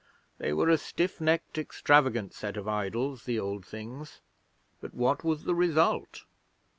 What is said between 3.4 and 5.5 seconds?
Things. But what was